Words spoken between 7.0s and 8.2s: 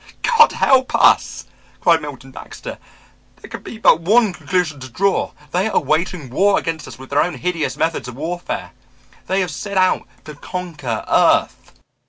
their own hideous methods of